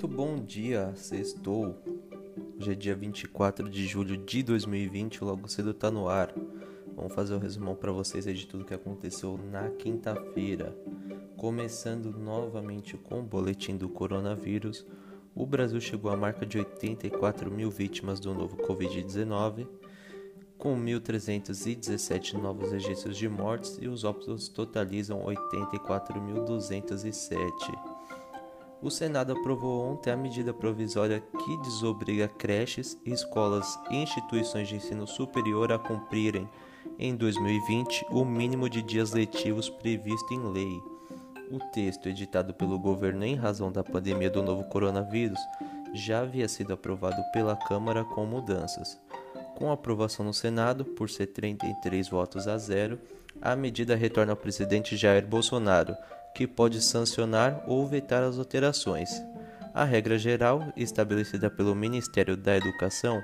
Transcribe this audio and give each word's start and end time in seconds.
Muito 0.00 0.16
bom 0.16 0.38
dia, 0.38 0.92
sextou. 0.94 1.74
Hoje 2.56 2.70
é 2.70 2.74
dia 2.76 2.94
24 2.94 3.68
de 3.68 3.84
julho 3.84 4.16
de 4.16 4.44
2020, 4.44 5.24
logo 5.24 5.48
cedo 5.48 5.74
tá 5.74 5.90
no 5.90 6.08
ar. 6.08 6.32
Vamos 6.94 7.12
fazer 7.12 7.34
o 7.34 7.36
um 7.36 7.40
resumão 7.40 7.74
para 7.74 7.90
vocês 7.90 8.24
de 8.26 8.46
tudo 8.46 8.64
que 8.64 8.72
aconteceu 8.72 9.36
na 9.50 9.68
quinta-feira. 9.70 10.72
Começando 11.36 12.16
novamente 12.16 12.96
com 12.96 13.18
o 13.18 13.24
boletim 13.24 13.76
do 13.76 13.88
coronavírus, 13.88 14.86
o 15.34 15.44
Brasil 15.44 15.80
chegou 15.80 16.12
à 16.12 16.16
marca 16.16 16.46
de 16.46 16.58
84 16.58 17.50
mil 17.50 17.68
vítimas 17.68 18.20
do 18.20 18.32
novo 18.32 18.56
Covid-19, 18.56 19.66
com 20.56 20.80
1.317 20.80 22.34
novos 22.34 22.70
registros 22.70 23.16
de 23.16 23.28
mortes 23.28 23.76
e 23.82 23.88
os 23.88 24.04
óbitos 24.04 24.48
totalizam 24.48 25.24
84.207. 25.24 27.97
O 28.80 28.90
Senado 28.90 29.32
aprovou 29.32 29.90
ontem 29.90 30.12
a 30.12 30.16
medida 30.16 30.54
provisória 30.54 31.20
que 31.20 31.56
desobriga 31.62 32.28
creches, 32.28 32.96
escolas 33.04 33.78
e 33.90 33.96
instituições 33.96 34.68
de 34.68 34.76
ensino 34.76 35.04
superior 35.04 35.72
a 35.72 35.78
cumprirem, 35.78 36.48
em 36.96 37.16
2020, 37.16 38.06
o 38.10 38.24
mínimo 38.24 38.68
de 38.68 38.80
dias 38.80 39.12
letivos 39.12 39.68
previsto 39.68 40.32
em 40.32 40.52
lei. 40.52 40.80
O 41.50 41.58
texto, 41.72 42.08
editado 42.08 42.54
pelo 42.54 42.78
governo 42.78 43.24
em 43.24 43.34
razão 43.34 43.72
da 43.72 43.82
pandemia 43.82 44.30
do 44.30 44.42
novo 44.42 44.64
coronavírus, 44.64 45.40
já 45.92 46.20
havia 46.20 46.48
sido 46.48 46.72
aprovado 46.72 47.20
pela 47.32 47.56
Câmara 47.56 48.04
com 48.04 48.24
mudanças. 48.26 48.98
Com 49.56 49.72
aprovação 49.72 50.24
no 50.24 50.32
Senado, 50.32 50.84
por 50.84 51.10
73 51.10 52.08
votos 52.08 52.46
a 52.46 52.56
zero, 52.56 53.00
a 53.42 53.56
medida 53.56 53.96
retorna 53.96 54.32
ao 54.32 54.36
presidente 54.36 54.96
Jair 54.96 55.26
Bolsonaro 55.26 55.96
que 56.38 56.46
pode 56.46 56.80
sancionar 56.80 57.64
ou 57.66 57.84
vetar 57.84 58.22
as 58.22 58.38
alterações. 58.38 59.10
A 59.74 59.82
regra 59.82 60.16
geral, 60.16 60.72
estabelecida 60.76 61.50
pelo 61.50 61.74
Ministério 61.74 62.36
da 62.36 62.56
Educação, 62.56 63.20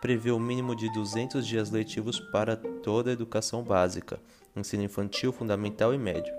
prevê 0.00 0.32
o 0.32 0.40
mínimo 0.40 0.74
de 0.74 0.92
200 0.92 1.46
dias 1.46 1.70
letivos 1.70 2.18
para 2.18 2.56
toda 2.56 3.08
a 3.08 3.12
educação 3.12 3.62
básica, 3.62 4.18
ensino 4.56 4.82
infantil, 4.82 5.32
fundamental 5.32 5.94
e 5.94 5.98
médio, 5.98 6.34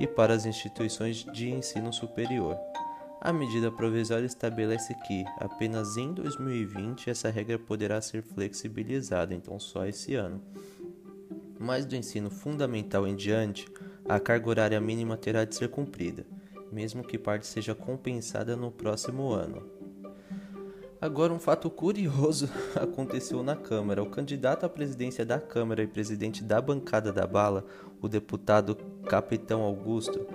e 0.00 0.04
para 0.04 0.34
as 0.34 0.46
instituições 0.46 1.24
de 1.32 1.48
ensino 1.48 1.92
superior. 1.92 2.58
A 3.20 3.32
medida 3.32 3.70
provisória 3.70 4.26
estabelece 4.26 4.92
que, 5.06 5.24
apenas 5.38 5.96
em 5.96 6.12
2020, 6.12 7.08
essa 7.08 7.30
regra 7.30 7.56
poderá 7.56 8.00
ser 8.00 8.24
flexibilizada, 8.24 9.32
então 9.32 9.60
só 9.60 9.86
esse 9.86 10.16
ano. 10.16 10.42
Mas 11.56 11.86
do 11.86 11.94
ensino 11.94 12.30
fundamental 12.30 13.06
em 13.06 13.14
diante, 13.14 13.64
a 14.08 14.18
carga 14.18 14.48
horária 14.48 14.80
mínima 14.80 15.18
terá 15.18 15.44
de 15.44 15.54
ser 15.54 15.68
cumprida, 15.68 16.24
mesmo 16.72 17.04
que 17.04 17.18
parte 17.18 17.46
seja 17.46 17.74
compensada 17.74 18.56
no 18.56 18.70
próximo 18.70 19.32
ano. 19.32 19.62
Agora, 21.00 21.32
um 21.32 21.38
fato 21.38 21.70
curioso 21.70 22.48
aconteceu 22.74 23.42
na 23.42 23.54
Câmara. 23.54 24.02
O 24.02 24.10
candidato 24.10 24.64
à 24.64 24.68
presidência 24.68 25.24
da 25.24 25.38
Câmara 25.38 25.82
e 25.82 25.86
presidente 25.86 26.42
da 26.42 26.60
bancada 26.60 27.12
da 27.12 27.26
bala, 27.26 27.64
o 28.00 28.08
deputado 28.08 28.74
Capitão 29.06 29.62
Augusto, 29.62 30.26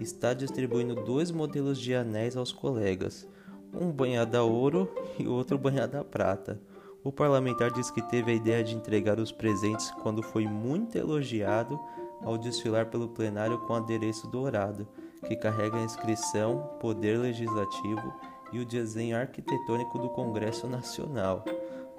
está 0.00 0.32
distribuindo 0.32 0.94
dois 0.94 1.30
modelos 1.30 1.78
de 1.78 1.94
anéis 1.94 2.36
aos 2.36 2.52
colegas, 2.52 3.28
um 3.74 3.90
banhado 3.90 4.36
a 4.36 4.42
ouro 4.42 4.88
e 5.18 5.26
outro 5.26 5.58
banhado 5.58 5.98
a 5.98 6.04
prata. 6.04 6.60
O 7.02 7.12
parlamentar 7.12 7.70
diz 7.70 7.90
que 7.90 8.02
teve 8.02 8.32
a 8.32 8.34
ideia 8.34 8.64
de 8.64 8.74
entregar 8.74 9.18
os 9.18 9.32
presentes 9.32 9.90
quando 10.02 10.22
foi 10.22 10.46
muito 10.46 10.96
elogiado 10.96 11.78
ao 12.22 12.38
desfilar 12.38 12.86
pelo 12.86 13.08
plenário 13.08 13.58
com 13.60 13.74
adereço 13.74 14.26
dourado, 14.28 14.86
que 15.26 15.36
carrega 15.36 15.76
a 15.76 15.82
inscrição 15.82 16.76
Poder 16.80 17.18
Legislativo 17.18 18.12
e 18.52 18.58
o 18.60 18.66
desenho 18.66 19.16
arquitetônico 19.16 19.98
do 19.98 20.08
Congresso 20.10 20.66
Nacional. 20.66 21.44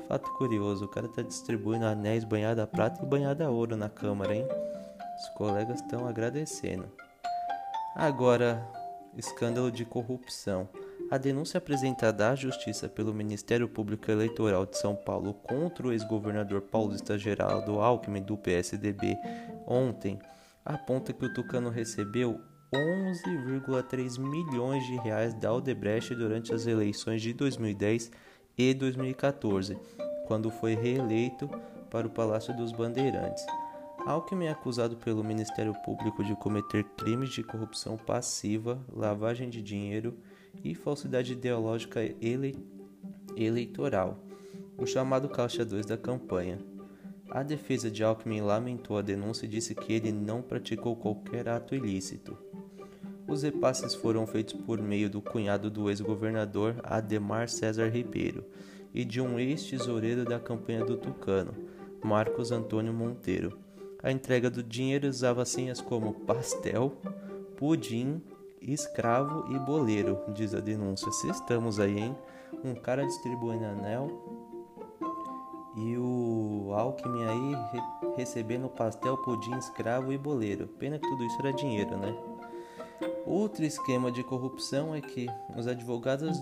Fato 0.07 0.31
curioso, 0.33 0.85
o 0.85 0.87
cara 0.87 1.07
está 1.07 1.21
distribuindo 1.21 1.85
anéis 1.85 2.23
banhada 2.23 2.63
a 2.63 2.67
prata 2.67 3.03
e 3.03 3.05
banhada 3.05 3.45
a 3.45 3.49
ouro 3.49 3.75
na 3.75 3.89
Câmara, 3.89 4.33
hein? 4.33 4.47
Os 5.19 5.29
colegas 5.29 5.81
estão 5.81 6.07
agradecendo. 6.07 6.89
Agora, 7.95 8.65
escândalo 9.17 9.71
de 9.71 9.83
corrupção. 9.83 10.69
A 11.09 11.17
denúncia 11.17 11.57
apresentada 11.57 12.29
à 12.29 12.35
Justiça 12.35 12.89
pelo 12.89 13.13
Ministério 13.13 13.69
Público 13.69 14.11
Eleitoral 14.11 14.65
de 14.65 14.77
São 14.77 14.93
Paulo 14.93 15.33
contra 15.33 15.87
o 15.87 15.93
ex-governador 15.93 16.63
paulista 16.63 17.17
Geraldo 17.17 17.79
Alckmin 17.79 18.21
do 18.21 18.35
PSDB 18.35 19.17
ontem 19.65 20.19
aponta 20.65 21.13
que 21.13 21.25
o 21.25 21.33
Tucano 21.33 21.69
recebeu 21.69 22.41
11,3 22.73 24.19
milhões 24.19 24.85
de 24.85 24.97
reais 24.97 25.33
da 25.33 25.47
Aldebrecht 25.47 26.13
durante 26.13 26.53
as 26.53 26.67
eleições 26.67 27.21
de 27.21 27.31
2010 27.31 28.11
e 28.57 28.73
2014, 28.73 29.79
quando 30.27 30.51
foi 30.51 30.75
reeleito 30.75 31.49
para 31.89 32.05
o 32.05 32.09
Palácio 32.09 32.53
dos 32.53 32.73
Bandeirantes. 32.73 33.45
Alckmin 34.05 34.47
é 34.47 34.51
acusado 34.51 34.97
pelo 34.97 35.23
Ministério 35.23 35.73
Público 35.85 36.21
de 36.21 36.35
cometer 36.35 36.83
crimes 36.97 37.29
de 37.29 37.43
corrupção 37.43 37.95
passiva, 37.95 38.77
lavagem 38.91 39.49
de 39.49 39.61
dinheiro 39.61 40.17
e 40.63 40.73
falsidade 40.75 41.33
ideológica 41.33 42.01
ele 42.21 42.57
eleitoral, 43.35 44.19
o 44.77 44.85
chamado 44.85 45.29
caixa 45.29 45.63
2 45.63 45.85
da 45.85 45.97
campanha. 45.97 46.59
A 47.29 47.43
defesa 47.43 47.91
de 47.91 48.03
Alckmin 48.03 48.41
lamentou 48.41 48.97
a 48.97 49.01
denúncia 49.01 49.45
e 49.45 49.49
disse 49.49 49.75
que 49.75 49.93
ele 49.93 50.11
não 50.11 50.41
praticou 50.41 50.95
qualquer 50.95 51.49
ato 51.49 51.75
ilícito. 51.75 52.37
Os 53.27 53.43
repasses 53.43 53.93
foram 53.93 54.25
feitos 54.25 54.53
por 54.53 54.81
meio 54.81 55.09
do 55.09 55.21
cunhado 55.21 55.69
do 55.69 55.89
ex-governador 55.89 56.75
Ademar 56.83 57.49
César 57.49 57.89
Ribeiro 57.89 58.45
e 58.93 59.03
de 59.03 59.19
um 59.19 59.37
ex-tesoureiro 59.37 60.23
da 60.23 60.39
campanha 60.39 60.85
do 60.85 60.95
Tucano, 60.95 61.53
Marcos 62.03 62.51
Antônio 62.51 62.93
Monteiro. 62.93 63.59
A 64.01 64.11
entrega 64.11 64.49
do 64.49 64.63
dinheiro 64.63 65.07
usava 65.07 65.43
senhas 65.43 65.81
como 65.81 66.13
pastel, 66.13 67.01
pudim, 67.57 68.21
escravo 68.61 69.45
e 69.53 69.59
boleiro, 69.59 70.19
diz 70.29 70.53
a 70.53 70.59
denúncia. 70.59 71.11
Se 71.11 71.29
estamos 71.29 71.79
aí, 71.79 71.99
hein? 71.99 72.17
Um 72.63 72.75
cara 72.75 73.05
distribuindo 73.05 73.65
anel 73.65 74.09
e 75.77 75.95
o 75.97 76.73
Alckmin 76.73 77.23
aí 77.25 77.55
re 77.71 77.81
recebendo 78.15 78.67
pastel, 78.67 79.15
pudim, 79.17 79.55
escravo 79.57 80.11
e 80.11 80.17
boleiro. 80.17 80.67
Pena 80.67 80.97
que 80.97 81.07
tudo 81.07 81.23
isso 81.23 81.37
era 81.39 81.53
dinheiro, 81.53 81.95
né? 81.97 82.15
Outro 83.27 83.63
esquema 83.63 84.11
de 84.11 84.23
corrupção 84.23 84.95
é 84.95 85.01
que 85.01 85.27
os 85.55 85.67
advogados 85.67 86.35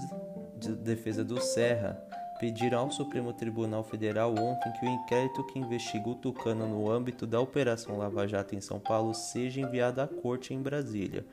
de 0.55 0.73
defesa 0.73 1.21
do 1.21 1.41
Serra 1.41 2.01
pediram 2.39 2.79
ao 2.79 2.91
Supremo 2.91 3.33
Tribunal 3.33 3.83
Federal 3.83 4.31
ontem 4.31 4.71
que 4.79 4.85
o 4.85 4.89
inquérito 4.89 5.43
que 5.47 5.59
investiga 5.59 6.09
o 6.09 6.15
Tucano 6.15 6.65
no 6.65 6.89
âmbito 6.89 7.27
da 7.27 7.41
Operação 7.41 7.97
Lava 7.97 8.25
Jato 8.25 8.55
em 8.55 8.61
São 8.61 8.79
Paulo 8.79 9.13
seja 9.13 9.59
enviado 9.59 9.99
à 9.99 10.07
corte 10.07 10.53
em 10.53 10.61
Brasília 10.61 11.25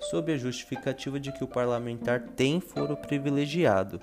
sob 0.00 0.32
a 0.32 0.36
justificativa 0.36 1.20
de 1.20 1.30
que 1.32 1.44
o 1.44 1.48
parlamentar 1.48 2.20
tem 2.36 2.60
foro 2.60 2.96
privilegiado. 2.96 4.00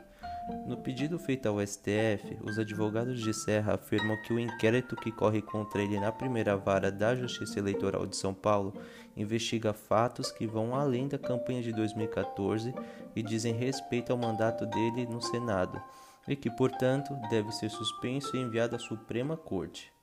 No 0.65 0.77
pedido 0.77 1.19
feito 1.19 1.47
ao 1.47 1.59
STF, 1.59 2.37
os 2.41 2.57
advogados 2.57 3.19
de 3.19 3.33
Serra 3.33 3.73
afirmam 3.73 4.15
que 4.21 4.31
o 4.31 4.39
inquérito 4.39 4.95
que 4.95 5.11
corre 5.11 5.41
contra 5.41 5.81
ele 5.81 5.99
na 5.99 6.11
primeira 6.11 6.55
vara 6.55 6.89
da 6.89 7.13
Justiça 7.15 7.59
Eleitoral 7.59 8.05
de 8.05 8.15
São 8.15 8.33
Paulo 8.33 8.73
investiga 9.15 9.73
fatos 9.73 10.31
que 10.31 10.47
vão 10.47 10.73
além 10.73 11.07
da 11.07 11.17
campanha 11.17 11.61
de 11.61 11.73
2014 11.73 12.73
e 13.13 13.21
dizem 13.21 13.53
respeito 13.53 14.11
ao 14.11 14.17
mandato 14.17 14.65
dele 14.65 15.05
no 15.05 15.21
Senado, 15.21 15.81
e 16.27 16.35
que, 16.35 16.49
portanto, 16.49 17.13
deve 17.29 17.51
ser 17.51 17.69
suspenso 17.69 18.37
e 18.37 18.39
enviado 18.39 18.75
à 18.75 18.79
Suprema 18.79 19.35
Corte. 19.35 19.96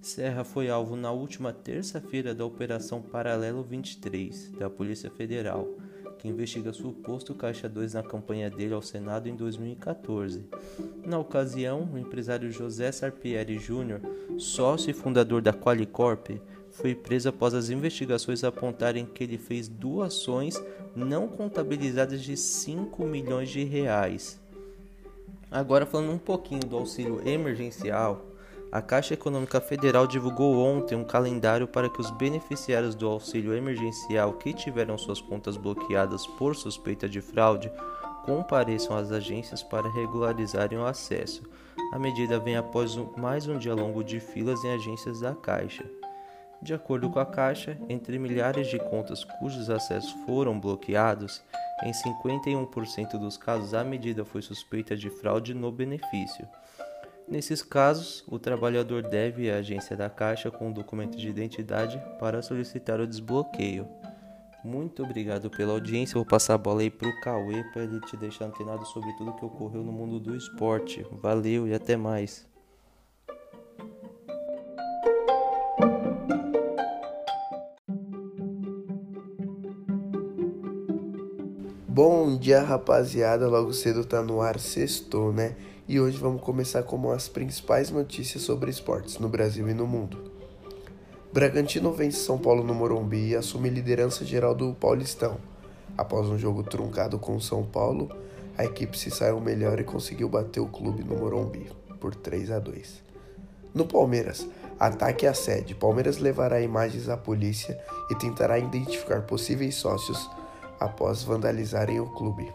Serra 0.00 0.44
foi 0.44 0.70
alvo 0.70 0.96
na 0.96 1.10
última 1.10 1.52
terça-feira 1.52 2.34
da 2.34 2.44
Operação 2.44 3.02
Paralelo 3.02 3.62
23 3.62 4.52
da 4.52 4.70
Polícia 4.70 5.10
Federal, 5.10 5.68
que 6.18 6.28
investiga 6.28 6.72
suposto 6.72 7.34
caixa 7.34 7.68
2 7.68 7.94
na 7.94 8.02
campanha 8.02 8.48
dele 8.48 8.74
ao 8.74 8.82
Senado 8.82 9.28
em 9.28 9.36
2014. 9.36 10.44
Na 11.04 11.18
ocasião, 11.18 11.88
o 11.92 11.98
empresário 11.98 12.50
José 12.50 12.90
Sarpieri 12.90 13.58
Júnior, 13.58 14.00
sócio 14.38 14.90
e 14.90 14.94
fundador 14.94 15.42
da 15.42 15.52
Qualicorp, 15.52 16.30
foi 16.70 16.94
preso 16.94 17.28
após 17.28 17.54
as 17.54 17.70
investigações 17.70 18.44
apontarem 18.44 19.04
que 19.04 19.24
ele 19.24 19.38
fez 19.38 19.68
doações 19.68 20.62
não 20.94 21.28
contabilizadas 21.28 22.22
de 22.22 22.36
5 22.36 23.04
milhões 23.04 23.50
de 23.50 23.64
reais. 23.64 24.40
Agora 25.50 25.86
falando 25.86 26.12
um 26.12 26.18
pouquinho 26.18 26.60
do 26.60 26.76
auxílio 26.76 27.26
emergencial, 27.26 28.24
a 28.70 28.82
Caixa 28.82 29.14
Econômica 29.14 29.60
Federal 29.60 30.06
divulgou 30.06 30.58
ontem 30.58 30.94
um 30.94 31.04
calendário 31.04 31.66
para 31.66 31.88
que 31.88 32.00
os 32.00 32.10
beneficiários 32.10 32.94
do 32.94 33.08
auxílio 33.08 33.54
emergencial 33.54 34.34
que 34.34 34.52
tiveram 34.52 34.98
suas 34.98 35.20
contas 35.20 35.56
bloqueadas 35.56 36.26
por 36.26 36.54
suspeita 36.54 37.08
de 37.08 37.20
fraude 37.20 37.72
compareçam 38.24 38.94
às 38.94 39.10
agências 39.10 39.62
para 39.62 39.90
regularizarem 39.90 40.78
o 40.78 40.84
acesso. 40.84 41.42
A 41.92 41.98
medida 41.98 42.38
vem 42.38 42.56
após 42.56 42.94
mais 43.16 43.48
um 43.48 43.56
dia 43.56 43.74
longo 43.74 44.04
de 44.04 44.20
filas 44.20 44.62
em 44.62 44.74
agências 44.74 45.20
da 45.20 45.34
Caixa. 45.34 45.84
De 46.60 46.74
acordo 46.74 47.08
com 47.08 47.20
a 47.20 47.24
Caixa, 47.24 47.78
entre 47.88 48.18
milhares 48.18 48.68
de 48.68 48.78
contas 48.78 49.24
cujos 49.24 49.70
acessos 49.70 50.10
foram 50.26 50.60
bloqueados, 50.60 51.42
em 51.84 51.92
51% 51.92 53.12
dos 53.12 53.38
casos 53.38 53.72
a 53.72 53.82
medida 53.82 54.24
foi 54.24 54.42
suspeita 54.42 54.94
de 54.94 55.08
fraude 55.08 55.54
no 55.54 55.72
benefício. 55.72 56.46
Nesses 57.30 57.62
casos, 57.62 58.24
o 58.26 58.38
trabalhador 58.38 59.02
deve 59.02 59.50
à 59.50 59.56
agência 59.56 59.94
da 59.94 60.08
Caixa 60.08 60.50
com 60.50 60.68
um 60.68 60.72
documento 60.72 61.16
de 61.16 61.28
identidade 61.28 62.02
para 62.18 62.40
solicitar 62.40 63.00
o 63.00 63.06
desbloqueio. 63.06 63.86
Muito 64.64 65.02
obrigado 65.02 65.50
pela 65.50 65.72
audiência. 65.72 66.14
Vou 66.14 66.24
passar 66.24 66.54
a 66.54 66.58
bola 66.58 66.80
aí 66.80 66.90
pro 66.90 67.20
Cauê 67.20 67.62
para 67.72 67.82
ele 67.82 68.00
te 68.00 68.16
deixar 68.16 68.46
antenado 68.46 68.84
sobre 68.86 69.12
tudo 69.12 69.34
que 69.34 69.44
ocorreu 69.44 69.84
no 69.84 69.92
mundo 69.92 70.18
do 70.18 70.34
esporte. 70.34 71.06
Valeu 71.12 71.68
e 71.68 71.74
até 71.74 71.96
mais. 71.96 72.46
Bom 82.00 82.36
dia, 82.36 82.62
rapaziada. 82.62 83.48
Logo 83.48 83.72
cedo 83.72 84.04
tá 84.04 84.22
no 84.22 84.40
ar 84.40 84.60
sextou, 84.60 85.32
né? 85.32 85.56
E 85.88 85.98
hoje 85.98 86.16
vamos 86.16 86.40
começar 86.42 86.84
com 86.84 87.10
as 87.10 87.26
principais 87.26 87.90
notícias 87.90 88.44
sobre 88.44 88.70
esportes 88.70 89.18
no 89.18 89.28
Brasil 89.28 89.68
e 89.68 89.74
no 89.74 89.84
mundo. 89.84 90.30
Bragantino 91.32 91.90
vence 91.90 92.18
São 92.18 92.38
Paulo 92.38 92.62
no 92.62 92.72
Morumbi 92.72 93.30
e 93.30 93.34
assume 93.34 93.68
liderança 93.68 94.24
geral 94.24 94.54
do 94.54 94.74
Paulistão. 94.74 95.38
Após 95.96 96.28
um 96.28 96.38
jogo 96.38 96.62
truncado 96.62 97.18
com 97.18 97.40
São 97.40 97.64
Paulo, 97.64 98.08
a 98.56 98.64
equipe 98.64 98.96
se 98.96 99.10
saiu 99.10 99.40
melhor 99.40 99.80
e 99.80 99.84
conseguiu 99.84 100.28
bater 100.28 100.60
o 100.60 100.68
clube 100.68 101.02
no 101.02 101.16
Morumbi 101.16 101.68
por 101.98 102.14
3 102.14 102.52
a 102.52 102.60
2. 102.60 103.02
No 103.74 103.84
Palmeiras, 103.84 104.46
ataque 104.78 105.26
à 105.26 105.34
sede. 105.34 105.74
Palmeiras 105.74 106.18
levará 106.18 106.60
imagens 106.60 107.08
à 107.08 107.16
polícia 107.16 107.76
e 108.08 108.14
tentará 108.14 108.56
identificar 108.56 109.22
possíveis 109.22 109.74
sócios 109.74 110.30
após 110.78 111.22
vandalizarem 111.22 112.00
o 112.00 112.06
clube. 112.06 112.52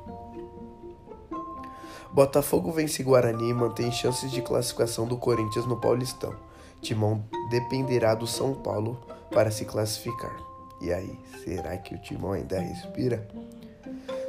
Botafogo 2.12 2.72
vence 2.72 3.02
Guarani 3.02 3.50
e 3.50 3.54
mantém 3.54 3.92
chances 3.92 4.32
de 4.32 4.42
classificação 4.42 5.08
do 5.08 5.18
Corinthians 5.18 5.66
no 5.66 5.82
Paulistão. 5.82 6.36
Timão 6.80 7.24
dependerá 7.50 8.14
do 8.14 8.28
São 8.28 8.54
Paulo 8.54 9.00
para 9.32 9.50
se 9.50 9.66
classificar. 9.66 10.36
E 10.80 10.94
aí, 10.94 11.18
será 11.44 11.76
que 11.78 11.96
o 11.96 11.98
Timão 11.98 12.34
ainda 12.34 12.60
respira? 12.60 13.28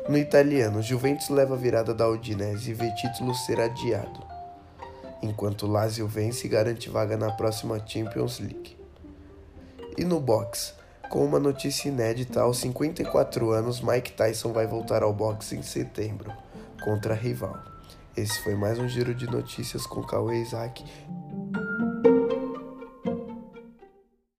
No 0.08 0.16
italiano, 0.16 0.80
Juventus 0.80 1.28
leva 1.28 1.54
a 1.54 1.58
virada 1.58 1.92
da 1.92 2.08
Udinese 2.08 2.70
e 2.70 2.74
vê 2.74 2.90
título 2.92 3.34
ser 3.34 3.60
adiado, 3.60 4.22
enquanto 5.22 5.66
Lazio 5.66 6.06
vence 6.06 6.46
e 6.46 6.50
garante 6.50 6.88
vaga 6.88 7.16
na 7.16 7.32
próxima 7.32 7.82
Champions 7.86 8.38
League. 8.38 8.76
E 9.98 10.04
no 10.04 10.20
boxe, 10.20 10.74
com 11.14 11.24
uma 11.24 11.38
notícia 11.38 11.88
inédita, 11.88 12.40
aos 12.40 12.58
54 12.58 13.52
anos, 13.52 13.80
Mike 13.80 14.14
Tyson 14.14 14.52
vai 14.52 14.66
voltar 14.66 15.04
ao 15.04 15.12
boxe 15.12 15.54
em 15.54 15.62
setembro, 15.62 16.32
contra 16.82 17.14
a 17.14 17.16
rival. 17.16 17.56
Esse 18.16 18.42
foi 18.42 18.56
mais 18.56 18.80
um 18.80 18.88
giro 18.88 19.14
de 19.14 19.24
notícias 19.30 19.86
com 19.86 20.02
Cauê 20.02 20.42
Isaac. 20.42 20.84